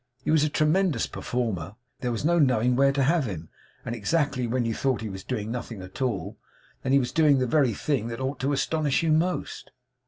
He 0.23 0.31
was 0.31 0.43
a 0.43 0.49
tremendous 0.49 1.05
performer. 1.05 1.75
There 1.99 2.11
was 2.11 2.25
no 2.25 2.39
knowing 2.39 2.75
where 2.75 2.91
to 2.91 3.03
have 3.03 3.25
him; 3.25 3.49
and 3.85 3.93
exactly 3.93 4.47
when 4.47 4.65
you 4.65 4.73
thought 4.73 5.01
he 5.01 5.09
was 5.09 5.23
doing 5.23 5.51
nothing 5.51 5.79
at 5.83 6.01
all, 6.01 6.39
then 6.81 6.97
was 6.97 7.11
he 7.11 7.13
doing 7.13 7.37
the 7.37 7.45
very 7.45 7.75
thing 7.75 8.07
that 8.07 8.19
ought 8.19 8.39
to 8.39 8.51
astonish 8.51 9.03
you 9.03 9.11
most. 9.11 9.69